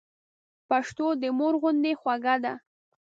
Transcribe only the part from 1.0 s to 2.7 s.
د مور غوندي خوږه ده.